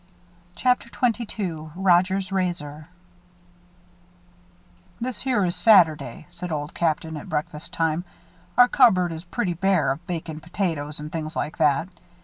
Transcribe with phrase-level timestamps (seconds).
[0.55, 2.87] CHAPTER XXII ROGER'S RAZOR
[4.99, 8.03] "This here is Saturday," said Old Captain, at breakfast time.
[8.57, 11.87] "Our cupboard is pretty bare of bacon, potatoes, and things like that.